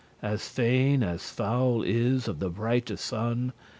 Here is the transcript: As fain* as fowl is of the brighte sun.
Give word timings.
As 0.23 0.49
fain* 0.49 1.03
as 1.03 1.29
fowl 1.29 1.83
is 1.83 2.27
of 2.27 2.39
the 2.39 2.49
brighte 2.49 2.97
sun. 2.97 3.53